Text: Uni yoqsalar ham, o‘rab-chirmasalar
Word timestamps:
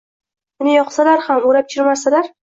Uni 0.63 0.71
yoqsalar 0.75 1.21
ham, 1.25 1.43
o‘rab-chirmasalar 1.49 2.31